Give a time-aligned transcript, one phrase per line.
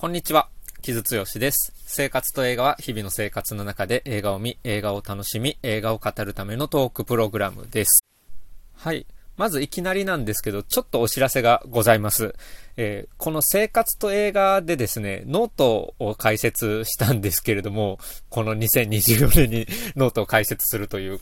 [0.00, 0.48] こんにちは。
[0.80, 1.74] 木津毅です。
[1.84, 8.02] 生活と映画は日々の生活の中で映画を見、映画を楽しみ、映画を語るためのトークプログラムです。
[8.74, 9.06] はい。
[9.36, 12.34] まずいきなりなんですけど、ちょっとお知らせがございます。
[12.78, 17.98] えー、この生活と映画でですね、ノートを開設したんですけれども、
[18.30, 21.20] この2024年にノートを開設するという、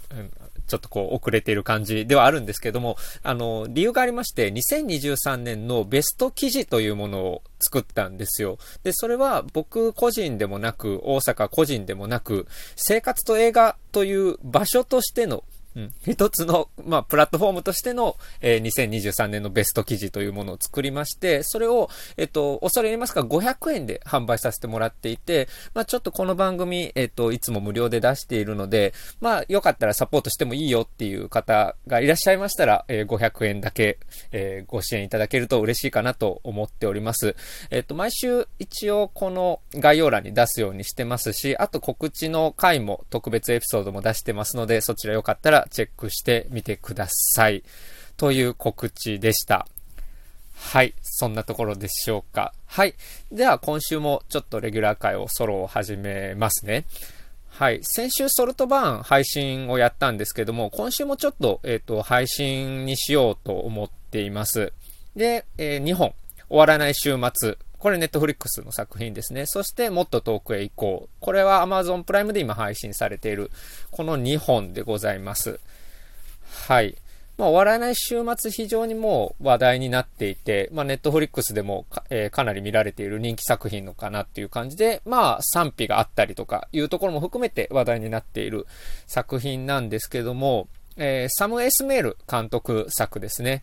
[0.68, 8.58] ちょっとこう遅れている感じではあるんですけども、あの、理由がありまして、2023年のベスト記事というものを作ったんですよ。
[8.84, 15.42] で、それは僕個人でもなく、大阪個人でもなく、生活と映画という場所としての
[15.78, 34.01] うん、一つの、まあ、プラットフォームとしての、えー、2023年のベスト記事というものを作りまして、それを、えっ、と、恐れ入りますが、500円で販売させてもらっていて、まあ、ちょっとこの番組、えっ、と、いつも無料で出しているので、まあ、よかったらサポートしてもいいよっていう方がいらっしゃいましたら、えー、500円だけ、
[34.32, 37.37] えー、ご支援いただけると嬉しいかなと思っております。
[37.70, 47.63] えっ、と、毎週一応この概要欄に出すようにしてますし、あと告知の回も特別エピソードも出してますので、そちらよかったらチェックしてみてください。
[48.16, 49.66] という告知でした。
[50.55, 50.95] はい。
[51.02, 52.52] そんなところでしょうか。
[52.66, 52.95] はい。
[53.30, 56.85] では、今週もちょっとレギュラー会をソロを始めますね。
[57.49, 57.80] はい。
[57.83, 64.72] 先週ソルトバーン配信をやったんですけども、今週もちょっと、えっ、ー、と、配信にしようと思っています。
[65.16, 66.12] で、えー、2本。
[66.49, 67.59] 終わらない週末。
[67.78, 69.44] これネットフリックスの作品ですね。
[69.47, 71.09] そしてもっと遠くへ行こう。
[71.21, 73.50] これは Amazon プライムで今配信されている、
[73.91, 75.60] この2本でございます。
[76.66, 76.97] はい。
[77.38, 88.66] まあ、終わらない週末非常にもう話題になっていて、まあ、ネットフリックスでもか,、えー、かなり見られている人気作品のかなっていう感じで、まあ、賛否があったりとかいうところも含めて話題になっている
[89.06, 90.66] 作品なんですけども、
[90.97, 93.62] えー、サム・エスメール監督作ですね。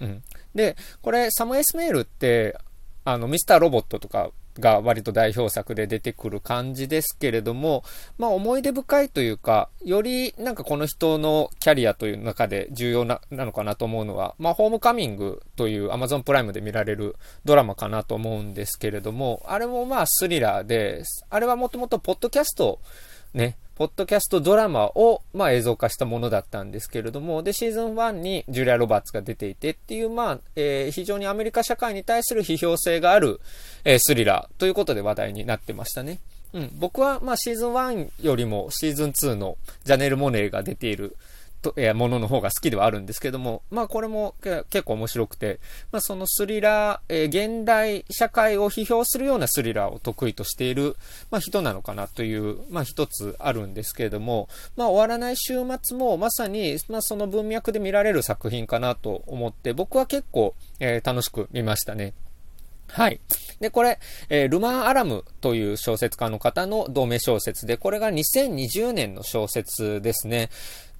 [0.00, 0.22] うん。
[0.56, 2.56] で、これ、サム・エスメールって、
[3.04, 7.84] あの、ミスターロボットとかが割と代表作で出てくる感じですけれども、
[8.18, 22.78] まあ思い出深いというか、よりなんかこの人のキャリアという中で重要ななのかなと思うのは、まあホームカミングという Amazon プライムで見られるドラマかなと思うんですけれども、あれもまあスリラーで、あれはもともとポッドキャスト
[23.34, 33.40] ね、ポッドキャストドラマを、まあ、映像化したものだったんですけれども、で、シーズン1にジュリア・ロバーツが出ていてっていう、まあ、えー、非常にアメリカ社会に対する批評性がある、
[33.84, 36.18] えー、スリラーということで話題になってましたね。
[36.52, 36.70] うん。
[36.74, 41.16] 僕は、まあ、シーズン1よりもシーズン2のジャネル・モネーが出ている、
[41.62, 45.60] と、えものの方が好きではあるんですけども、まあこれも結構面白くて、
[45.92, 50.96] まあそのスリラー、えー、現代社会を批評するようなスリラーを得意としている、
[51.30, 62.12] まあ人なのかなという、まあ一つあるんですけれども、まあ終わらない週末もまさに、まあその文脈で見られる作品かなと思って、僕は結構、えー、楽しく見ましたね。
[62.92, 63.20] はい。
[63.60, 63.98] で、これ、
[64.28, 70.50] えー、ルマン・アラムという小説家の方の同名小説で、これが2020年の小説ですね。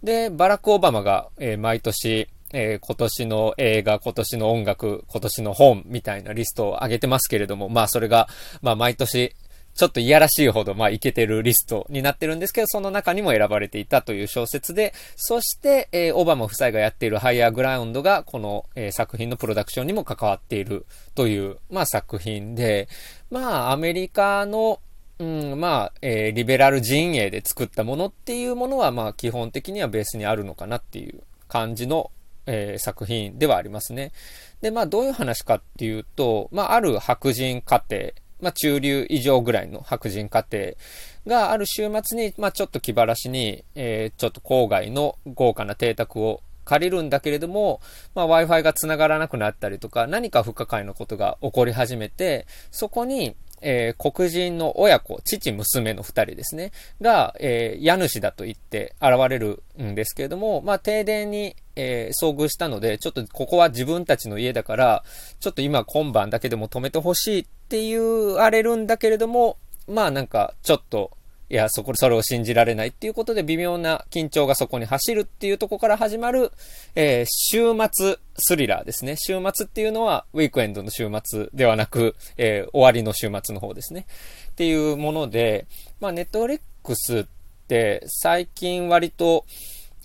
[0.02, 8.28] で、バラク・オバマが、えー、毎年、えー、今年の映画、今年の音楽、今年の本みたいなリストを上げてますけれども、まあそれが、
[8.60, 9.34] まあ毎年、
[9.74, 22.88] ちょっといやらしいほど、まあ、いけてるリストになってるんですけど、その中にも選ばれていたという小説で、そして、えー、オバマ夫妻がやっているハイヤーグラウンドが、この、えー、作品のプロダクションにも関わっているという、まあ、作品で、
[23.30, 24.80] まあ、アメリカの、
[25.18, 32.10] うん、まあ、えー、リベラル陣営で作ったものっていうものは、まあ、基本的にはベースにあるのかなっていう感じの、
[32.46, 34.12] えー、作品ではありますね。
[34.60, 38.04] で、まあ、どういう話かっていうと、まあ、ある白人家庭、
[38.40, 40.72] まあ、中流以上ぐらいの白人家庭
[41.26, 47.80] がある週末に、まあ、ちょっと気晴らしに、えー、ちょっと郊外の豪華な邸宅を借りるんだけれども、
[48.14, 65.04] まあ、Wi-Fi が繋がらなくなったりとか、何か不可解なことが起こり始めて、そこに、えー、黒人の親子、父、娘の二人ですね、が、えー、家主だと言って現れるんですけれども、まあ、停電に、えー、遭遇したので、ちょっとここは自分たちの家だから、
[65.40, 69.56] ちょっと今今晩だけでも止めてほしいって言われるんだけれども、
[69.88, 71.10] まあなんか、ちょっと、
[71.52, 76.50] いや、そこ、それを信じられないっていうことで微妙な緊張がそこに走るっていうとこから始まる、
[76.94, 79.16] えー、週末スリラーですね。
[79.18, 84.06] 週末っていうのは、ウィークエンドの週末ではなく、えー、終わりの週末の方ですね。
[84.52, 85.66] っていうもので、
[86.00, 87.24] まあ、ネットフリックスっ
[87.68, 89.44] て最近割と、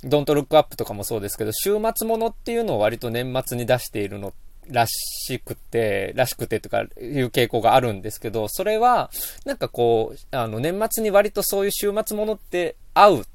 [0.03, 9.10] ドントルックアップとかもそうですけど、週末ものっていうのを割と年末に出しているのってらしくて、らしくてとかいう傾向があるんですけど、それは、
[9.46, 13.25] なんかこう、あの、年末に割とそういう週末ものって合う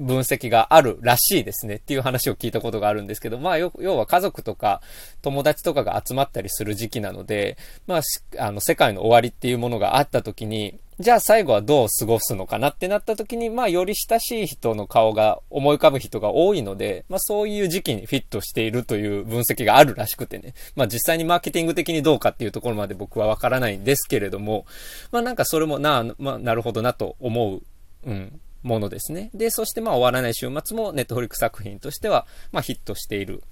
[0.00, 4.82] 分析があるらしいですねっていう話を聞いたことがあるんですけど、まあ、要は家族とか
[5.22, 7.56] 友達とかが集まったりする時期なので、
[7.86, 8.02] まあ、
[8.38, 20.54] あの、世界の終わりっていうものがあった時に、じゃあ最後はどう過ごすのかなってなった時に、まあ、より親しい人の顔が思い浮かぶ人が多いので、まあ、そういう時期にフィットしているという分析があるらしくてね。
[20.76, 24.66] まあ、実際にマーケティング的にどうかっていうところまで僕はわからないんですけれども、
[25.10, 27.62] まあ、なんかそれもな、まあ、なるほどなと思う、
[28.06, 29.30] うん、ものですね。
[29.34, 33.42] で、そしてまあ終わらない週末もネットフリック作品としては、まあヒットしている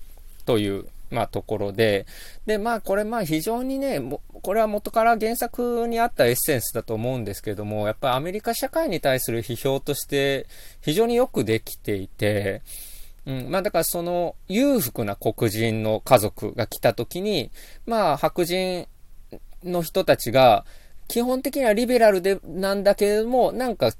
[0.45, 2.07] という、まあところで、
[2.47, 4.01] で、まあこれまあ非常にね、
[4.43, 10.47] これは元から原作にあったエッセンスだと思うんですけども、やっぱりアメリカ社会に対する批評として
[10.81, 12.63] 非常によくできていて、
[13.27, 17.51] うん、まあだからその裕福な黒人の家族が来た時に、
[17.87, 18.89] まあ白人
[19.63, 20.65] の人たちが
[21.09, 23.93] 基本的にはリベラルでなんだけれども、なんか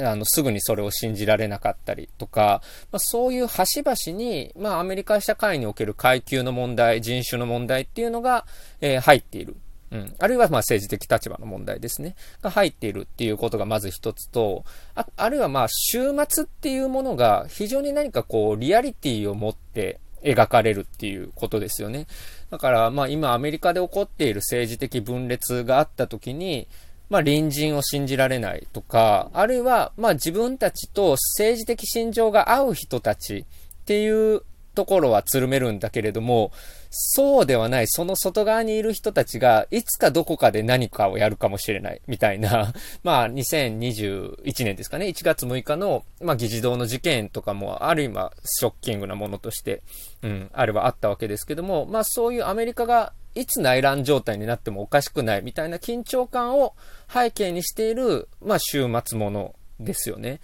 [0.00, 8.46] あの、すぐにそれを信じられなかったりとか、まあ、そういう端々に、まあ、アメリカ社会における階級の問題、人種の問題っていうのが、
[8.80, 9.56] えー、入っている。
[9.90, 10.14] うん。
[10.18, 12.14] あるいは、まあ、政治的立場の問題ですね。
[12.42, 14.64] が入っているっていうことがまず一つと、
[14.94, 22.06] あ、あるいは、まあ、週末っていうものが非常に何かこう、リアリティを持って描かれるっていうことですよね。
[22.50, 26.68] だから、まあ、今アメリカで起こっている政治的分裂があった時に、
[27.08, 33.44] まあ、隣人を信じられないとか、あるいは、まあ、自分たちと政治的信条が合う人たちっ
[33.86, 34.42] ていう
[34.78, 36.52] ところはつるめるんだけれども、
[36.90, 42.72] そうではない、その外側にいる人たちが、いつかどこかで何かをやるかもしれない、みたいな、
[43.02, 49.82] まあ、2021年ですかね、1月6日の、まあ、議事堂の事件とかも、ある意味、ショッキングなものとして、
[50.22, 56.74] うん、あればあったわけですけども、まあ、そういうアメリカがいつ内乱状態になってもおかしくないみたいな緊張感を
[57.12, 60.40] 背景にしている、まあ、週末ものですよね。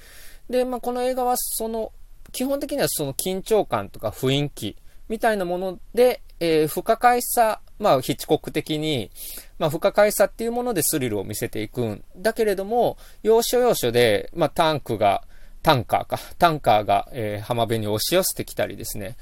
[0.48, 1.92] で、まあ、この映画はその、
[2.30, 4.76] 基本的にはその緊張感とか雰囲気
[5.08, 9.10] みたいなもので、えー、不可解さ、まあ、ヒッチコック的に、
[9.58, 15.24] まあ、不可解さっていうものでスリルを見せていくんだけれども、要所要所で、まあ、タンクが、
[15.62, 19.16] タンカーか、タンカーが、えー、浜辺に押し寄せてきたりですね、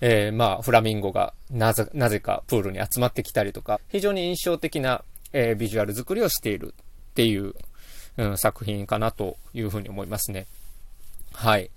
[0.00, 6.74] えー、まあ、フラミンゴがなぜ、なぜかプールに集まってきたりとか、非常に印象的な、えー、ビジュアル作りをしている
[7.12, 7.54] っていう、
[8.16, 10.46] うん、作品かなというふうに思いますね。
[11.32, 11.70] はい。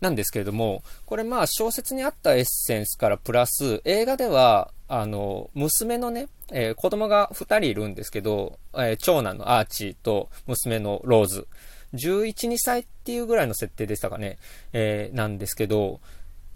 [0.00, 11.46] なんですけれども、これまあ小説にあったエッセンスからプラス、映画では、あの、娘のね、えー、子供が2人いるんですけど、えー、長男のアーチーと娘のローズ。
[11.94, 14.38] 11、2歳っていうぐらいの設定でしたかね。
[14.72, 16.00] えー、なんですけど、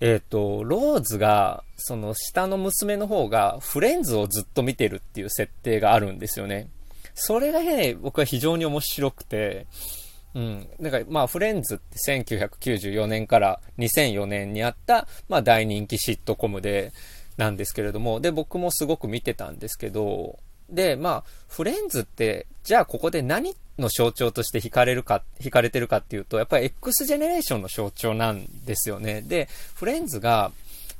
[0.00, 6.68] えっ、ー、と、ローズが、その下の娘の方がフレンズをずっと見てるっていう設定があるんですよね。
[7.14, 9.66] それがね、僕は非常に面白くて、
[10.34, 10.68] うん。
[10.80, 16.92] だから、まあ、フレンズって1994年から2004年にあった、まあ、大人気シットコムで、
[17.36, 20.38] なんですけれども、で、僕もすごく見てたんですけど、
[20.70, 29.22] で、まあ、フレンズって、じゃあここで何の象徴として惹かれるか、惹かれてるかっていうと、やっぱり X ジェネレーションの象徴なんですよね。
[29.22, 30.52] で、フレンズが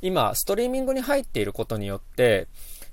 [0.02, 2.46] 今、ストリーミングに入っていることによって、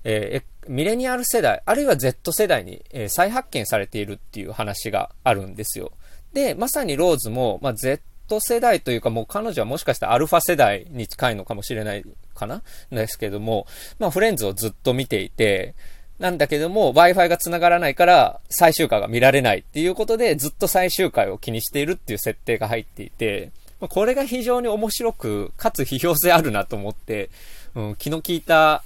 [0.03, 5.91] えー、ミレニアル世代、あるいは Z 世代に、えー、再発見されているっていう話があるんですよ。
[6.33, 8.01] で、まさにローズも、まあ、Z
[8.39, 12.63] 世代というかもう彼女はもしかしたらアルファ世代に近いのかもしれないかな？
[12.89, 13.67] ですけども、
[13.99, 15.75] まあ、フレンズをずっと見ていて、
[16.21, 27.31] なんだけども、Wi-Fi が繋がらないから、最終回が見られないっていうことで、ずっと最終回を気にしているっていう設定が入っていて、これが非常に面白く、かつ批評性あるなと思って、
[27.73, 28.83] うん、気の利いた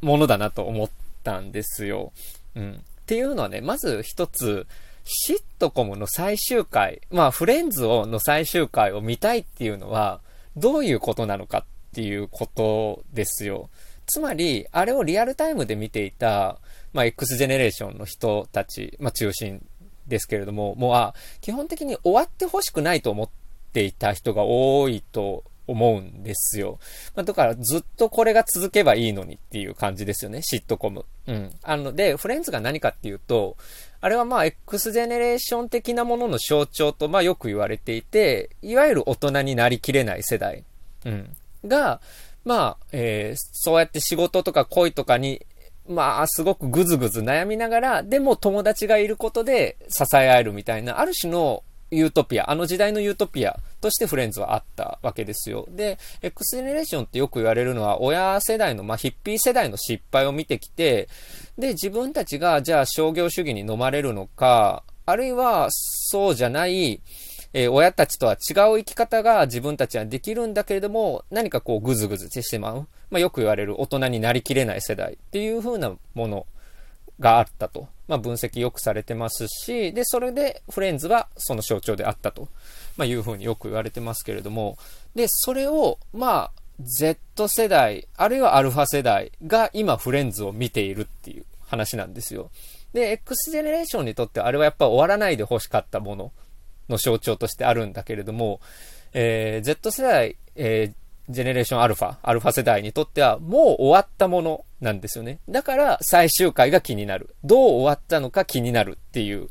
[0.00, 0.90] ものだなと思っ
[1.24, 2.12] たんですよ。
[2.54, 2.74] うん。
[2.74, 4.68] っていうのはね、まず一つ、
[5.04, 10.20] シットコムの最終回、まあ、フレンズをの最終回を見たいっていうのは、
[10.56, 11.64] どういうことなのかっ
[11.94, 13.70] ていうことですよ。
[14.06, 16.58] つまり、あれをリアルタイムで見ていた、
[16.92, 19.64] まあ、X ジェネレーションの人たち、まあ、中心
[20.06, 23.28] ですけれども、もう、あ、基本的に終わってほしくないと思っ
[23.72, 26.78] ていた人が多いと思うんですよ。
[27.14, 31.04] まあ、だからずっとこれが続けばいいのにっていう感じですよね、シットコム。
[31.26, 31.52] うん。
[31.62, 33.56] あの、で、フレンズが何かっていうと、
[34.00, 40.64] あれはまあ X ジェネレーション的なものの象徴とまあよく言われていて、いわゆる大人になりきれない世代、
[41.04, 42.00] うん、が、
[42.46, 45.44] まあ、えー、そうやって仕事とか恋とかに、
[45.88, 55.66] まあ、すごくぐずぐず悩みながら、でも友達がいることで支え合えるみたいな、ある種のユートピア、あの時代のユートピアとしてフレンズはあったわけですよ。
[55.70, 61.08] で、X ジェネレーションってよく言われるのは、親世代の、まあ、ヒッピー世代の失敗を見てきて、
[61.58, 67.00] で、自分たちが、じゃあ商業主義に飲まれるのか、あるいは、そうじゃない、
[67.58, 72.86] えー、親たちとは違う生き方が自分たちはできるんだけれども、何かこうぐずぐずしてしまう。
[73.08, 76.46] まあ、よく言われる大人になりきれない世代っていう風なもの
[77.18, 77.88] があったと。
[78.08, 82.48] まあ、分析よくされてますし、で、それでフレンズはその象徴であったと、
[82.98, 84.76] まあ、いう風によく言われてますけれども、
[85.14, 92.50] で、それを、まあ、Z 世代、あるいはアルファ世代が今フレンズを見ているっていう話なんですよ。
[92.92, 96.32] で、X ジェネレーションにとってあれはやっぱ終わらないで欲しかったもの
[96.88, 98.60] の象徴としてあるんだけれども、
[99.12, 105.40] えー、Z 世代、えー、ジェネレーションアルファ、アルファ世代にとってはもう終わったものなんですよね。
[105.48, 107.34] だから最終回が気になる。
[107.44, 109.48] どう終わったのか気になるっていう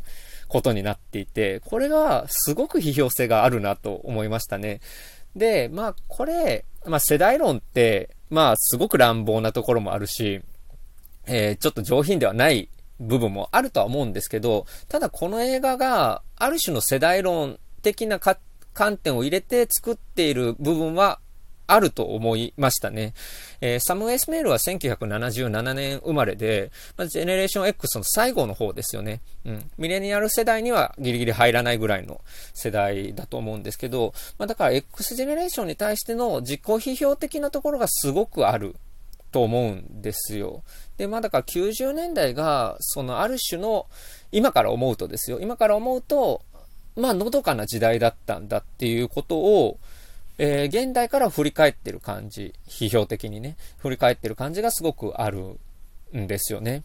[0.47, 4.79] ことになっていて、これがすごく批評性があるなと思いましたね。
[5.35, 10.41] で、まあこれ、まあ世代論って、まあすごく乱暴なところもあるし、
[11.27, 18.19] えー、ちょっと上品ではない部分もあるとは思うんですけど、ただこの映画がある種の世代論的な
[18.73, 21.19] 観点を入れて作っている部分は
[21.67, 23.13] あると思いましたね。
[23.61, 29.21] えー、サム・エスメールは1977年生まれで、まあ、ジェネレーション X の最後の方ですよね。
[29.45, 29.71] うん。
[29.77, 32.21] ミレニアル世代にはギリギリ入らないぐらいの
[32.53, 38.75] 世代だと思うんですけど、まあ、だから X ジェネレーションに対しての自己批評的なところがすごくある
[39.35, 40.63] と思うんですよ。
[40.95, 43.85] で、まあだから90年代が、そのある種の、
[44.31, 46.41] 今から思うとですよ、今から思うと、
[46.95, 49.77] まあのどかな時代だったんだっていうことを、
[50.37, 55.59] えー、現代から振り返ってる感じ、批評的にね、振り返ってる感じがすごくある
[56.15, 56.83] んですよね。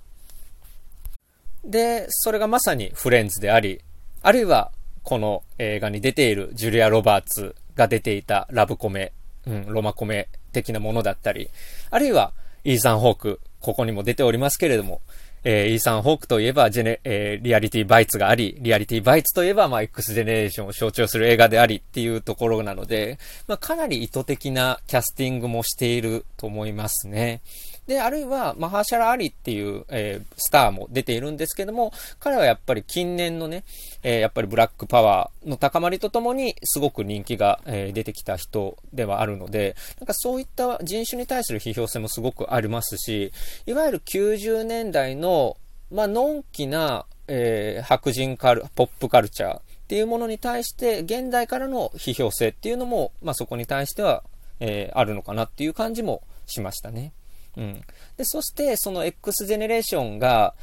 [1.64, 3.80] で、それがまさにフレンズであり、
[4.22, 4.72] あるいは
[5.04, 9.12] この映画に出ているジュリア・ロバーツが出ていたラブコメ、
[9.46, 11.48] うん、ロマコメ的なものだったり、
[11.90, 12.32] あるいは
[12.64, 15.00] イーサン・ホーク、ここにも出ておりますけれども、
[15.42, 27.40] えー、イーサン・ホークといえば、ジェネ、えー、リアリティ・バイツがあり、リアリティ・バイツといえば、まあ、X ジェネレーションを象徴する映画でありっていうところなので、まあ、かなり意図的なキャスティングもしていると思いますね。
[27.86, 33.64] で、あるいは、マハーシャラ・アリっていう、えー、スターも出ているんですけども、彼はやっぱり近年のね、
[34.02, 43.32] えー、やっぱりブラックパワーの高まりとともに、すごく人気が、えー、出てきた人ではあるので、なんかそういった人種に対する批評性もすごくありますし、
[43.66, 45.56] いわゆる90年代の、
[45.90, 54.22] まあ、のんきな、えー、白人カル、ポップカルチャーっていうものに対して、現代からの批評性っていうのも、まあ、そこに対しては、
[54.60, 57.12] えー、あるのかなっていう感じもしましたね。
[57.56, 57.82] うん。
[58.16, 60.54] で、そして、その X ジェネレーションが、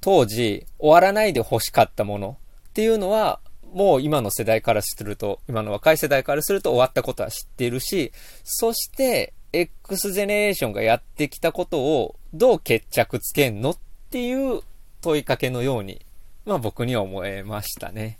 [0.00, 2.38] 当時、終わらないで欲しかったもの
[2.68, 3.40] っていうのは、
[3.72, 8.12] もう今の世代からすると、今の若い世代からすると終わったことは知っているし、
[8.44, 13.78] そして、X ジェネレーションがやってきたことをどう決着つけんのっ
[14.10, 14.60] ていう
[15.00, 16.04] 問いかけのように、
[16.44, 18.18] まあ僕には思えましたね。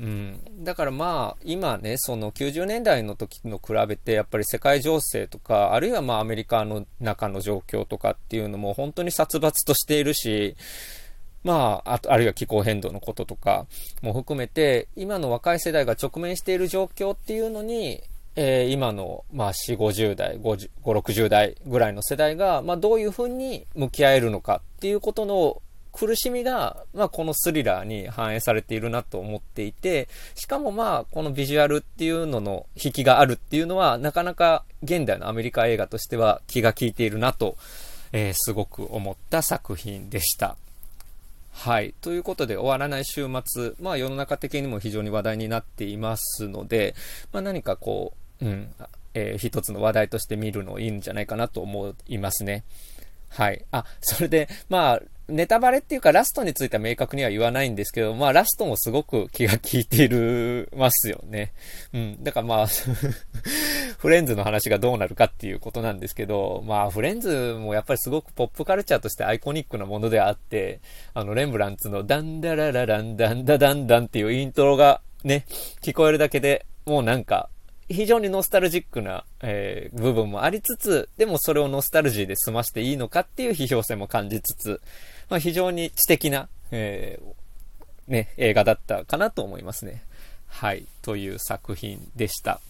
[0.00, 0.40] うん。
[0.64, 10.56] だからまあ、今ね、その90年代の時の比べて、やっぱり世界情勢とか、あるいはまあアメリカの中の状況とかっていうのも本当に殺伐としているし、
[11.44, 13.66] まあ、ああるいは気候変動のこととか
[14.02, 18.02] も含めて、今の若い世代が直面している状況っていうのに、
[18.36, 25.60] えー、今の、まあ、4、50代、5060代ぐらいの世代が、まあ、どういうふうに向き合えるのかっていうことの
[25.98, 37.56] 苦しみが、まあ、このスリラーに反映されているなと思っていて、しかもまあ、このビジュアルっていうのの引きがあるっていうのは、なかなか現代のアメリカ映画としては気が利いているなと、
[38.12, 40.56] えー、すごく思った作品でした。
[41.50, 41.92] はい。
[42.00, 46.94] ということで、終わらない週末、まあ世の中的にも非常に話題になっていますので、
[47.32, 48.72] まあ何かこう、うん、
[49.14, 52.62] えー、一つの話題として見るのいいんじゃないかなと思いますね。
[53.28, 53.64] はい。
[53.70, 61.52] あ、それで、まあ、ネタバレっていうかラストについては明確には言わないんですけど、まあラストもすごく気が利いているますよね。
[61.92, 62.24] うん。
[62.24, 62.66] だからまあ
[63.98, 70.80] フレンズの話がどうなるかっていうことなんですけど、まあフレンズもやっぱりすごくポップカルチャーとしてアイコニックなものであって、
[71.12, 75.44] あのレンブランツのダンダララランダンダダンダンっていうイントロがね、
[75.82, 77.50] 聞こえるだけでもうなんか
[77.88, 84.80] 非常にノスタルジックな、えー、部分もありつつ、でもそれをノスタルジーで済ましていいのかっていう批評性も感じつつ、
[85.30, 90.02] まあ、非常に知的な、えー、ね、映画だったかなと思いますね。
[90.46, 90.86] はい。
[91.02, 92.60] という作品でした。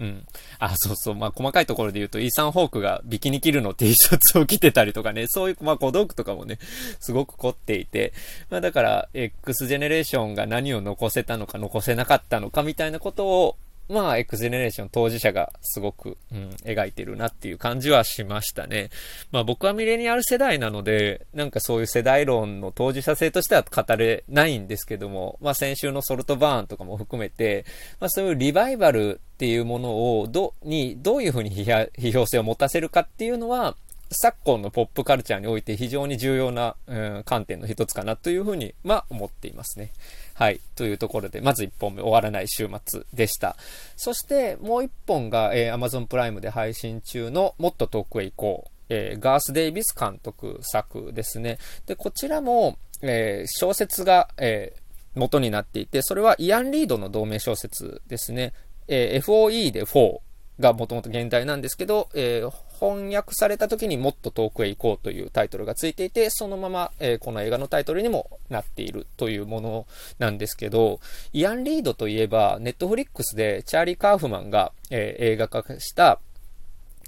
[0.00, 0.26] うん。
[0.58, 1.14] あ、そうそう。
[1.14, 6.58] まあ、細かいところで言うと、イーサン・ホークがビキニキルの T シャツを着てたりとかね、そういう、まあ、小道具とかもね、
[7.00, 8.12] すごく凝っていて、
[8.50, 13.56] まあ、だから、X ジェネレーションが何を残せたのか残せなかったのかみたいなことを、
[13.88, 18.90] まあ、X ジェネレーション当事者がすごく、うん、描いてるなっていう感じはしましたね。
[19.30, 27.66] まあ僕はミレニアル世代なので、なんかそういう世代論の当事者性としては語れないんですけども、まあ先週のソルトバーンとかも含めて、
[28.00, 33.76] まあそういうリバイバルっていうものを、ど、に、どういうふうに批評性を持たせるかっていうのは、
[34.14, 39.92] 昨今のポップカルチャーにおいて非常に重要な、うん、観点の一つかなというふうに、まあ思っていますね。
[40.34, 40.60] はい。
[40.76, 43.56] というところで、まず1本目終わらない週末でした。
[43.96, 48.70] そしてもう1本が、えー、Amazon プライムで配信中のもっと遠くへ行こう。
[48.90, 51.58] えー、ガース・デイビス監督作ですね。
[51.86, 58.52] で、こちらも、えー、小説が、えー、元になっていて、それはイアン・リードの同名小説ですね。
[58.86, 60.18] え、FOE で4
[60.60, 69.86] がもともと現代なんですけど、えー、翻訳された時にもっと遠くへ行こうというタイトルがついていて、そのまま、えー、この映画のタイトルにもなっているというもの
[70.18, 71.00] なんですけど、
[71.32, 76.20] イアン・リードといえば、ネットフリックスでチャーリー・カーフマンが、えー、映画化した、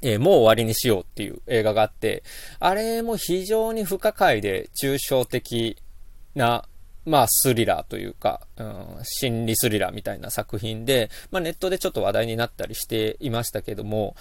[0.03, 2.25] えー、もう終わりにしようっていう映画があって、
[2.59, 5.76] あれも非常に不可解で抽象的
[6.35, 6.65] な
[7.06, 14.16] まあ、スリラーというか、うん、心理スリラーみたいな作品で、まあ、ネットでちょっと話題になったりしていましたけども、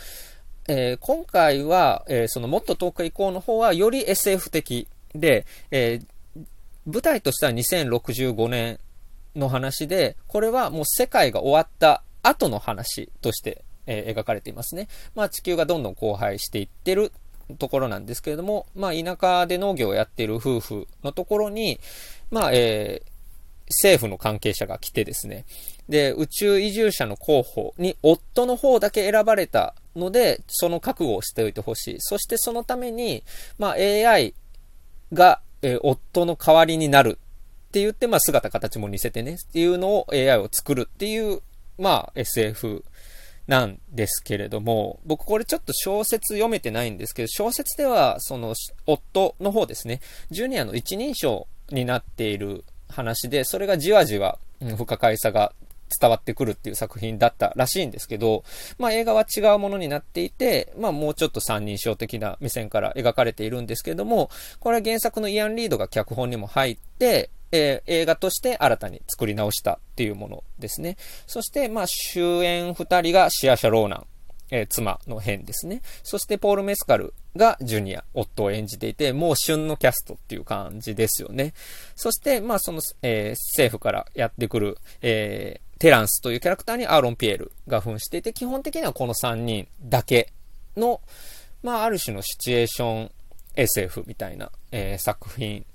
[0.68, 6.46] えー、今回は、えー、そのもっと遠くへ行こうの方はより SF 的で、えー、
[6.86, 8.80] 舞台としては2065年
[9.36, 14.88] の話で、これはもう世界が終わった後の話として、え描かれていますね。
[15.14, 17.12] まあ地球がどんどん荒廃していってる
[17.60, 21.80] ところなんですけれども、まあ田舎で農業をやっている夫婦のところに、
[22.36, 23.10] まあ、えー、
[23.70, 25.46] 政府の関係者が来てですね、
[25.88, 31.96] で、宇宙移住者の候補に夫の方だけ選ばれたので、その覚悟をしておいてほしい。
[32.00, 33.24] そしてそのために、
[33.58, 34.34] まあ AI
[35.14, 37.18] が、えー、夫の代わりになる
[37.70, 41.42] って言って、まあ姿形も似せてね、っていうのを AI を作るっていう、
[41.80, 42.84] まあ SF
[43.48, 50.02] なんですけれども、僕これちょっと小説読めてないんですけど、小説ではその夫の方ですね、
[50.32, 54.40] ジュニアの一人称になっている話で、それがじわじわ、
[54.78, 55.54] 不可解さが
[56.00, 58.44] 伝わってくるっていう作品だったらしいんですけど、
[58.78, 64.30] まあ映画は違うものになっていて、まあもうちょっと三人称的な目線から描かれているんですけども、
[64.60, 70.98] これは原作のイアン・リードが脚本にも入って、えー、映画として新たに作り直したっていうものですね。
[71.28, 74.08] そして、まあ主演二人がシアシャ・ローナン。
[74.52, 75.82] えー、妻の変ですね。
[76.04, 81.54] そしてポール・メスカルがジュニア、夫を演じていて、もう旬のキャストっていう感じですよね。
[81.96, 90.32] そして、まあその、えー、政府からやってくる、えー、テランスというキャラクターにアーロン・ピエールが扮していて、基本的にはこの3人だけ
[90.78, 91.02] の、
[91.64, 93.12] まあある種のシチュエーション
[93.56, 95.66] SF みたいな、えー、作品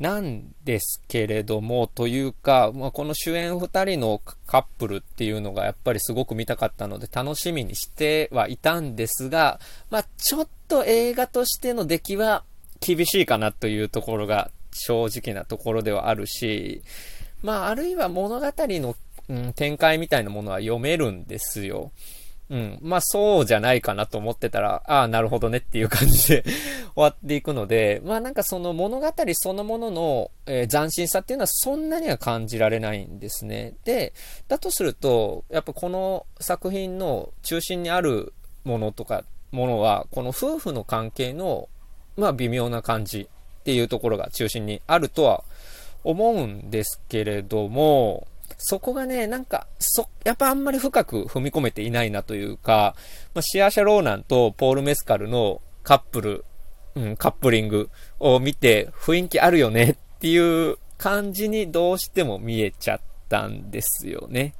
[0.00, 12.44] なんですけれども、というか、まあ、この主演2人のカップルっていうのがやっぱりすごく見たかったので楽しみにしてはいたんですが、まあ、ちょっと映画としての出来は
[12.80, 16.82] 厳しいかなというところが正直なところではあるし、
[17.42, 18.96] まあ、あるいは物語の、
[19.28, 21.92] うん、展開みたいなものは読めるんですよ。
[22.50, 22.78] うん。
[22.82, 26.44] まあそうじゃないかなと思ってたら、ああ、なるほどねっていう感じで
[26.94, 33.74] 終わっていくので、まあなんかその物語そのものの、えー、斬新さっていうのはそんなには感じられないんですね。
[33.84, 34.12] で、
[34.48, 41.68] だとすると、やっぱこの作品の中心にあるものとか、ものは、この夫婦の関係の、
[42.16, 43.28] まあ微妙な感じ
[43.60, 45.44] っていうところが中心にあるとは
[46.04, 48.26] 思うんですけれども、
[48.58, 52.94] そこがね、なんか、そ、やっぱあんまり深く踏み込めていないなというか、
[53.34, 56.44] まあ、シアシャ・ローナンとポール・メスカルのカップル、
[56.94, 64.54] うん、カップリングを見て雰囲気あるよね っていう感じにどうしても見えちゃったんですよね。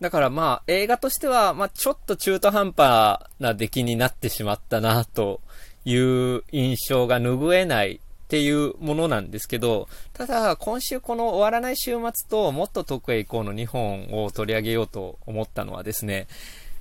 [0.00, 5.40] だからまあ映画としては、まあちょっと中途半端な出来になってしまったなと
[5.84, 16.26] いう印象が拭えないっていうものなんですけど、ただ、今週この終わらない週末ともっと遠くへ行こうの2本を取り上げようと思ったのはですね、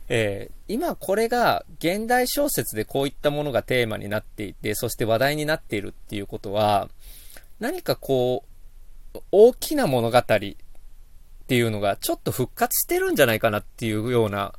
[0.10, 6.90] えー、今これが現代小説でこういったものがテーマになっていて、そして話題になっているっていうことは、
[7.62, 8.44] 何かこ
[9.16, 10.54] う、大きな物語って
[11.56, 14.54] いうのがちょっと復活してるんじゃないかなっていうような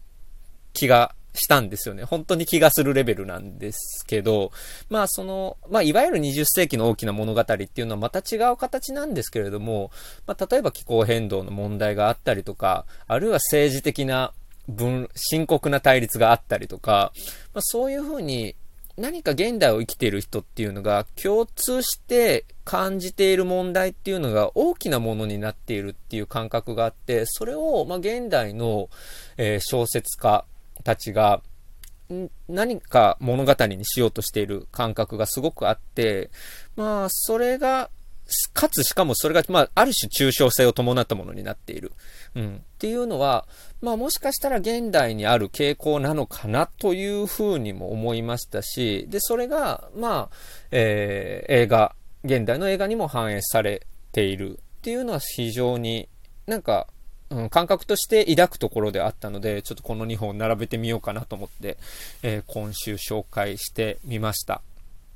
[0.73, 2.05] 気がしたんですよね。
[2.05, 4.53] 本当に気がするレベルなんですけど、
[4.91, 9.91] まあその、まあいわゆる20世紀の大きな物語っていうのはまた違う形なんですけれども、
[10.27, 14.33] まあ例えば気候変動の問題があったりとか、あるいは政治的な
[14.69, 17.13] 分、深刻な対立があったりとか、
[17.55, 18.55] まあそういうふうに、
[18.99, 28.91] 何か現代を生きている人っていうのが共通して感じている問題っていうのが大きなものになっているっていう感覚があって、それを、ま、現代の、
[29.37, 30.45] え、小説家
[30.89, 31.43] たちが、
[32.49, 36.31] 何か物語にしようとしている感覚がすごくあって、
[36.77, 37.91] まあ、それが
[38.55, 41.93] かつしかもそれが、まあ、ある種抽象性を伴ったものになっている。
[42.35, 42.57] うん。
[42.57, 43.47] っていうのは、
[43.83, 50.37] まあもしかしたら現代にある傾向なのかなというふうにも思いましたし、で、それが、まあ、
[50.71, 56.09] えー、映画、現代の映画にも反映されているっていうのは非常に
[56.47, 56.87] なんか、
[57.31, 61.77] うん、感覚として抱くところであったので、ちょっとこの2本並べてみようかなと思って、
[62.23, 64.63] えー、今週紹介してみました。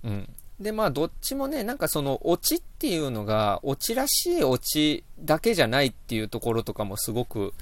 [0.05, 0.29] うん。
[0.61, 7.55] で、まあ、どっちもね、なんかその、オチっていうのが、オチらしいオチだけじゃないっていうところとかもすごく、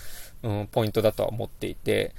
[0.42, 2.14] うん、ポイントだとは思っていて、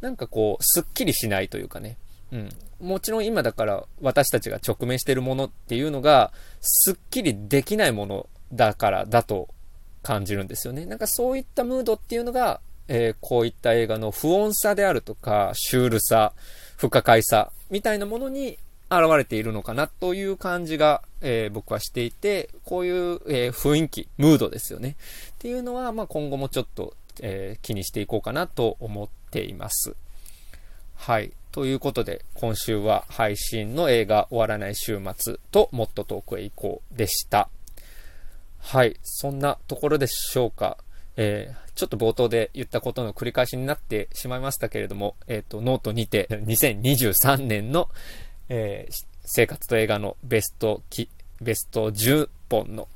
[0.00, 1.96] なんかこう、すっきりしないというかね、
[2.32, 2.48] うん。
[2.80, 9.48] もちろん今だから私たちが直面しているものっていうのが、すっきりできないものだからだと
[10.06, 10.86] 感じるんですよね。
[10.86, 16.32] なんかそういったムードっていうのが、えー、こういった映画の不穏さであるとか、シュールさ、
[16.76, 18.56] 不可解さ、みたいなものに
[18.88, 24.90] 現れているのかなという感じが、えー、僕はしていて、こういう、えー、雰囲気、ムードですよね。
[24.90, 29.96] っていうのは、まあ、今後もちょっと、えー、気にしていこうかなと思っています。
[30.94, 31.32] はい。
[31.50, 37.48] ということで、今週は配信の映画終わらない週末ともっと遠くへ行こうでした。
[38.68, 38.96] はい。
[39.02, 40.76] そんなところでしょうか。
[41.16, 47.88] えー、ちょっと冒頭で言ったことの繰り返しになってしまいましたけれども、えっ、ー、と、ノートにて2023年の
[48.48, 51.08] えー、生活と映画のベストき、
[51.40, 52.88] ベスト10本の、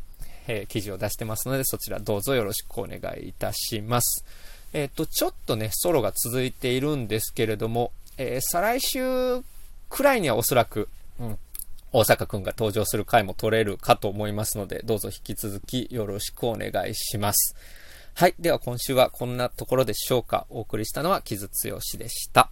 [0.47, 4.25] え、記事を出してますので、そちらどうぞよろしくお願いいたします。
[4.73, 9.43] えっ、と、ちょっとね、ソロが続いているんですけれども、え、再来週
[9.89, 11.39] くらいにはおそらく、うん、
[11.93, 17.57] 大阪くんが登場する回も取れるかと思いますので、どうぞ引き続きよろしくお願いします。
[18.15, 18.35] はい。
[18.39, 20.47] では今週はこんなところでしょうか。
[20.51, 22.51] お送りしたのは木津剛でした。